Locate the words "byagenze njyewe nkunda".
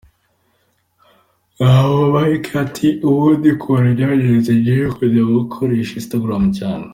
3.95-5.19